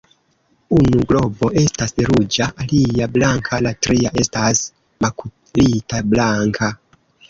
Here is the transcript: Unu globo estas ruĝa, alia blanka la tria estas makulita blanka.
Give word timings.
Unu 0.77 1.03
globo 1.11 1.49
estas 1.65 1.93
ruĝa, 2.09 2.49
alia 2.65 3.11
blanka 3.19 3.63
la 3.69 3.77
tria 3.85 4.17
estas 4.25 4.67
makulita 5.07 6.07
blanka. 6.13 6.77